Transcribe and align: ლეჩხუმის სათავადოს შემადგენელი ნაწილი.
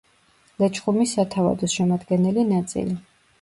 ლეჩხუმის 0.61 1.13
სათავადოს 1.17 1.77
შემადგენელი 1.81 2.47
ნაწილი. 2.55 2.99